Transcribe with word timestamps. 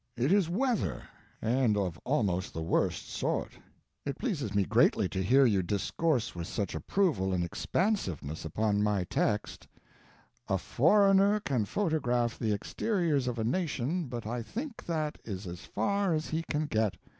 It 0.17 0.31
is 0.31 0.49
weather; 0.49 1.03
and 1.43 1.77
of 1.77 1.99
almost 2.05 2.55
the 2.55 2.61
worst 2.63 3.07
sort. 3.07 3.51
It 4.03 4.17
pleases 4.17 4.55
me 4.55 4.63
greatly 4.65 5.07
to 5.09 5.21
hear 5.21 5.45
you 5.45 5.61
discourse 5.61 6.33
with 6.33 6.47
such 6.47 6.73
approval 6.73 7.33
and 7.35 7.43
expansiveness 7.43 8.43
upon 8.43 8.81
my 8.81 9.03
text: 9.03 9.67
"A 10.49 10.57
foreigner 10.57 11.39
can 11.39 11.65
photograph 11.65 12.39
the 12.39 12.51
exteriors 12.51 13.27
of 13.27 13.37
a 13.37 13.43
nation, 13.43 14.05
but 14.07 14.25
I 14.25 14.41
think 14.41 14.83
that 14.87 15.19
is 15.23 15.45
as 15.45 15.65
far 15.65 16.15
as 16.15 16.29
he 16.29 16.41
can 16.49 16.65
get. 16.65 16.97